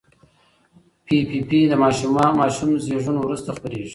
پي 1.05 1.17
پي 1.29 1.39
پي 1.49 1.59
د 1.67 1.73
ماشوم 1.81 2.69
زېږون 2.85 3.15
وروسته 3.19 3.49
خپرېږي. 3.57 3.89